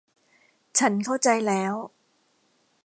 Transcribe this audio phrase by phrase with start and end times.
[0.79, 1.73] ฉันเข้าใจแล้ว